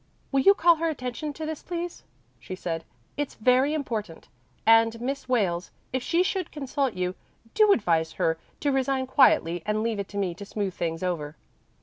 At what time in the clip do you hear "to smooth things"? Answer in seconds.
10.33-11.03